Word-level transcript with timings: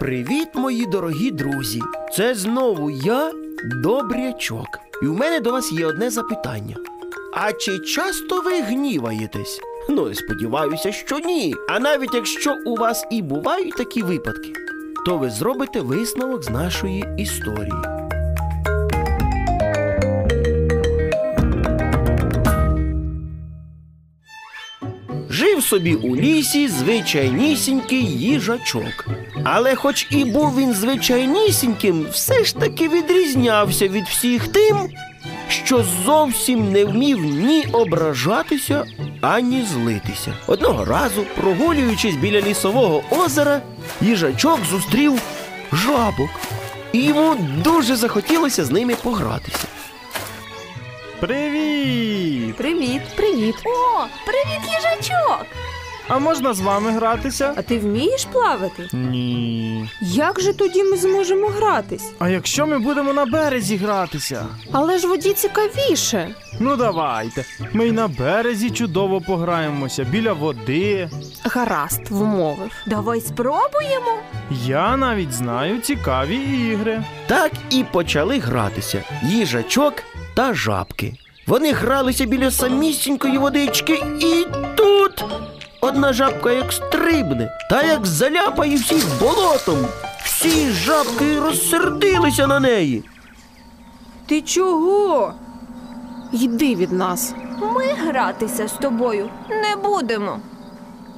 Привіт, 0.00 0.48
мої 0.54 0.86
дорогі 0.86 1.30
друзі! 1.30 1.82
Це 2.12 2.34
знову 2.34 2.90
я, 2.90 3.32
Добрячок. 3.82 4.66
І 5.02 5.06
в 5.06 5.14
мене 5.14 5.40
до 5.40 5.52
вас 5.52 5.72
є 5.72 5.86
одне 5.86 6.10
запитання. 6.10 6.76
А 7.34 7.52
чи 7.52 7.78
часто 7.78 8.40
ви 8.40 8.60
гніваєтесь? 8.60 9.60
Ну, 9.88 10.14
сподіваюся, 10.14 10.92
що 10.92 11.18
ні. 11.18 11.54
А 11.68 11.80
навіть 11.80 12.14
якщо 12.14 12.56
у 12.66 12.76
вас 12.76 13.06
і 13.10 13.22
бувають 13.22 13.76
такі 13.76 14.02
випадки, 14.02 14.52
то 15.06 15.18
ви 15.18 15.30
зробите 15.30 15.80
висновок 15.80 16.44
з 16.44 16.50
нашої 16.50 17.04
історії. 17.18 17.97
Жив 25.38 25.64
собі 25.64 25.94
у 25.94 26.16
лісі 26.16 26.68
звичайнісінький 26.68 28.04
їжачок. 28.04 29.06
Але 29.44 29.74
хоч 29.74 30.06
і 30.10 30.24
був 30.24 30.56
він 30.56 30.74
звичайнісіньким, 30.74 32.06
все 32.12 32.44
ж 32.44 32.56
таки 32.56 32.88
відрізнявся 32.88 33.88
від 33.88 34.04
всіх 34.04 34.48
тим, 34.48 34.76
що 35.48 35.84
зовсім 36.06 36.72
не 36.72 36.84
вмів 36.84 37.18
ні 37.18 37.66
ображатися, 37.72 38.84
ані 39.20 39.64
злитися. 39.72 40.32
Одного 40.46 40.84
разу, 40.84 41.24
прогулюючись 41.40 42.16
біля 42.16 42.40
лісового 42.40 43.02
озера, 43.10 43.60
їжачок 44.00 44.58
зустрів 44.70 45.22
жабок, 45.72 46.30
і 46.92 47.02
йому 47.02 47.36
дуже 47.64 47.96
захотілося 47.96 48.64
з 48.64 48.70
ними 48.70 48.94
погратися. 49.02 49.77
Привіт! 51.20 52.56
Привіт, 52.56 53.02
привіт. 53.16 53.54
О, 53.66 54.04
привіт, 54.26 54.60
їжачок! 54.76 55.46
А 56.08 56.18
можна 56.18 56.54
з 56.54 56.60
вами 56.60 56.90
гратися? 56.90 57.54
А 57.56 57.62
ти 57.62 57.78
вмієш 57.78 58.24
плавати? 58.24 58.88
Ні. 58.92 59.90
Як 60.00 60.40
же 60.40 60.52
тоді 60.52 60.84
ми 60.84 60.96
зможемо 60.96 61.46
гратись? 61.48 62.12
А 62.18 62.28
якщо 62.28 62.66
ми 62.66 62.78
будемо 62.78 63.12
на 63.12 63.26
березі 63.26 63.76
гратися? 63.76 64.46
Але 64.72 64.98
ж 64.98 65.06
воді 65.08 65.32
цікавіше. 65.32 66.34
Ну 66.60 66.76
давайте. 66.76 67.44
Ми 67.72 67.86
й 67.88 67.92
на 67.92 68.08
березі 68.08 68.70
чудово 68.70 69.20
пограємося 69.20 70.04
біля 70.04 70.32
води. 70.32 71.08
Гаразд, 71.44 72.10
вмовив. 72.10 72.70
Давай 72.86 73.20
спробуємо. 73.20 74.18
Я 74.64 74.96
навіть 74.96 75.32
знаю 75.32 75.80
цікаві 75.80 76.36
ігри. 76.36 77.04
Так 77.26 77.52
і 77.70 77.84
почали 77.84 78.38
гратися 78.38 79.02
їжачок 79.22 79.94
та 80.38 80.54
жабки. 80.54 81.14
Вони 81.46 81.72
гралися 81.72 82.24
біля 82.24 82.50
самісінької 82.50 83.38
водички, 83.38 84.02
і 84.20 84.46
тут 84.76 85.24
одна 85.80 86.12
жабка 86.12 86.52
як 86.52 86.72
стрибне, 86.72 87.58
та 87.70 87.82
як 87.82 88.06
заляпає 88.06 88.76
всіх 88.76 89.04
болотом. 89.20 89.86
Всі 90.24 90.70
жабки 90.70 91.40
розсердилися 91.40 92.46
на 92.46 92.60
неї. 92.60 93.04
Ти 94.26 94.42
чого? 94.42 95.34
Йди 96.32 96.74
від 96.74 96.92
нас. 96.92 97.34
Ми 97.74 97.84
гратися 97.86 98.68
з 98.68 98.72
тобою 98.72 99.30
не 99.50 99.76
будемо. 99.88 100.40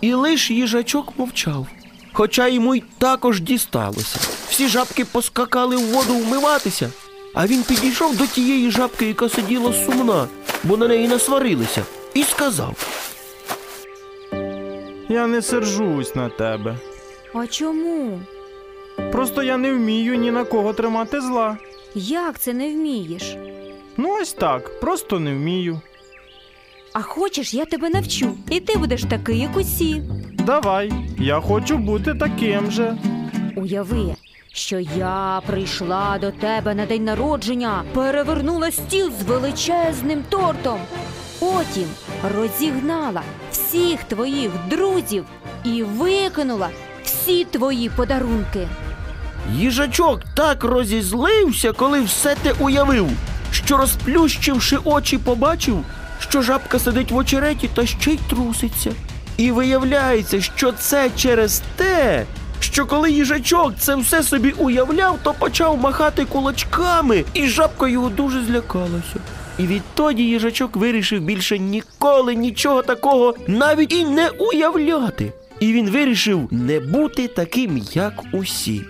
І 0.00 0.14
лиш 0.14 0.50
їжачок 0.50 1.12
мовчав. 1.18 1.66
Хоча 2.12 2.48
йому 2.48 2.74
й 2.74 2.84
також 2.98 3.40
дісталося. 3.40 4.18
Всі 4.48 4.68
жабки 4.68 5.04
поскакали 5.04 5.76
в 5.76 5.86
воду 5.86 6.14
вмиватися, 6.14 6.90
а 7.34 7.46
він 7.46 7.62
підійшов 7.62 8.16
до 8.16 8.26
тієї 8.26 8.70
жабки, 8.70 9.06
яка 9.06 9.28
сиділа 9.28 9.72
сумна, 9.72 10.26
бо 10.64 10.76
на 10.76 10.88
неї 10.88 11.08
насварилися, 11.08 11.82
і 12.14 12.22
сказав: 12.22 12.74
Я 15.08 15.26
не 15.26 15.42
сержусь 15.42 16.14
на 16.14 16.28
тебе. 16.28 16.76
А 17.34 17.46
чому? 17.46 18.20
Просто 19.12 19.42
я 19.42 19.56
не 19.56 19.72
вмію 19.72 20.14
ні 20.14 20.30
на 20.30 20.44
кого 20.44 20.72
тримати 20.72 21.20
зла. 21.20 21.56
Як 21.94 22.38
це 22.38 22.52
не 22.52 22.68
вмієш? 22.72 23.36
Ну 23.96 24.16
ось 24.22 24.32
так, 24.32 24.80
просто 24.80 25.20
не 25.20 25.34
вмію. 25.34 25.80
А 26.92 27.02
хочеш, 27.02 27.54
я 27.54 27.64
тебе 27.64 27.90
навчу, 27.90 28.36
і 28.50 28.60
ти 28.60 28.78
будеш 28.78 29.02
такий, 29.04 29.38
як 29.38 29.56
усі. 29.56 30.02
Давай, 30.46 30.92
я 31.18 31.40
хочу 31.40 31.78
бути 31.78 32.14
таким 32.14 32.70
же. 32.70 32.96
Уяви, 33.56 34.14
що 34.52 34.78
я 34.96 35.42
прийшла 35.46 36.18
до 36.20 36.30
тебе 36.30 36.74
на 36.74 36.86
день 36.86 37.04
народження, 37.04 37.82
перевернула 37.94 38.70
стіл 38.70 39.12
з 39.20 39.22
величезним 39.22 40.24
тортом. 40.28 40.80
Потім 41.38 41.88
розігнала 42.36 43.22
всіх 43.52 44.04
твоїх 44.04 44.50
друзів 44.70 45.24
і 45.64 45.82
викинула 45.82 46.68
всі 47.04 47.44
твої 47.44 47.88
подарунки. 47.88 48.68
Їжачок 49.54 50.20
так 50.34 50.64
розізлився, 50.64 51.72
коли 51.72 52.00
все 52.02 52.34
те 52.42 52.52
уявив, 52.58 53.08
що 53.52 53.76
розплющивши 53.76 54.78
очі, 54.84 55.18
побачив, 55.18 55.84
що 56.18 56.42
жабка 56.42 56.78
сидить 56.78 57.10
в 57.10 57.16
очереті 57.16 57.70
та 57.74 57.86
ще 57.86 58.10
й 58.10 58.18
труситься. 58.30 58.92
І 59.36 59.50
виявляється, 59.50 60.40
що 60.40 60.72
це 60.72 61.10
через 61.16 61.62
те, 61.76 62.24
що 62.60 62.86
коли 62.86 63.10
їжачок 63.10 63.72
це 63.78 63.96
все 63.96 64.22
собі 64.22 64.50
уявляв, 64.50 65.18
то 65.22 65.34
почав 65.34 65.78
махати 65.78 66.24
кулачками, 66.24 67.24
і 67.34 67.46
жабка 67.46 67.88
його 67.88 68.08
дуже 68.08 68.44
злякалася. 68.44 69.16
І 69.58 69.66
відтоді 69.66 70.22
їжачок 70.22 70.76
вирішив 70.76 71.20
більше 71.22 71.58
ніколи 71.58 72.34
нічого 72.34 72.82
такого 72.82 73.34
навіть 73.46 73.92
і 73.92 74.04
не 74.04 74.28
уявляти. 74.28 75.32
І 75.60 75.72
він 75.72 75.90
вирішив 75.90 76.48
не 76.50 76.80
бути 76.80 77.28
таким, 77.28 77.82
як 77.92 78.22
усі. 78.32 78.84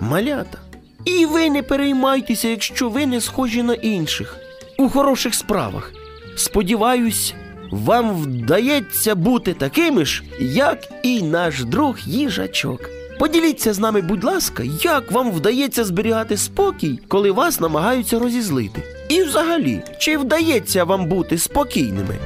Малята. 0.00 0.58
І 1.04 1.26
ви 1.26 1.50
не 1.50 1.62
переймайтеся, 1.62 2.48
якщо 2.48 2.88
ви 2.88 3.06
не 3.06 3.20
схожі 3.20 3.62
на 3.62 3.74
інших 3.74 4.36
у 4.78 4.88
хороших 4.88 5.34
справах. 5.34 5.92
Сподіваюсь, 6.36 7.34
вам 7.70 8.14
вдається 8.14 9.14
бути 9.14 9.54
такими 9.54 10.04
ж, 10.04 10.22
як 10.40 10.78
і 11.02 11.22
наш 11.22 11.64
друг 11.64 11.98
їжачок. 12.04 12.99
Поділіться 13.20 13.72
з 13.72 13.78
нами, 13.78 14.00
будь 14.00 14.24
ласка, 14.24 14.62
як 14.82 15.12
вам 15.12 15.32
вдається 15.32 15.84
зберігати 15.84 16.36
спокій, 16.36 17.00
коли 17.08 17.30
вас 17.30 17.60
намагаються 17.60 18.18
розізлити. 18.18 18.82
І 19.08 19.22
взагалі, 19.22 19.82
чи 19.98 20.18
вдається 20.18 20.84
вам 20.84 21.06
бути 21.06 21.38
спокійними? 21.38 22.16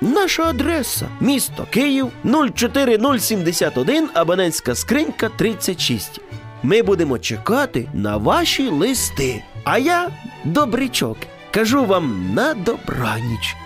Наша 0.00 0.42
адреса 0.42 1.08
місто 1.20 1.66
Київ 1.70 2.10
04071, 2.54 4.08
абонентська 4.14 4.74
скринька 4.74 5.28
36. 5.36 6.20
Ми 6.62 6.82
будемо 6.82 7.18
чекати 7.18 7.88
на 7.94 8.16
ваші 8.16 8.68
листи. 8.68 9.42
А 9.64 9.78
я, 9.78 10.10
добрячок, 10.44 11.16
кажу 11.50 11.84
вам 11.84 12.34
на 12.34 12.54
добраніч. 12.54 13.56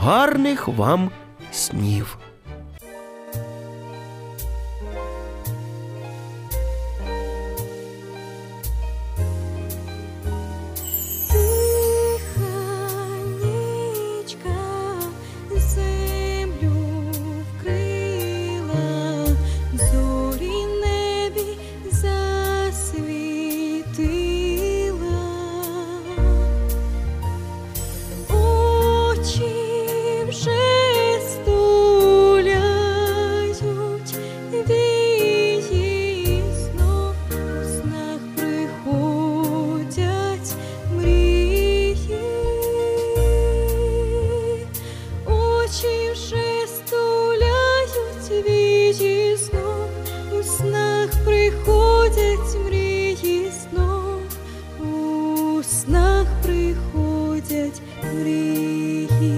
Гарних 0.00 0.68
вам 0.68 1.10
снів. 1.52 2.18
Крихи. 58.00 59.31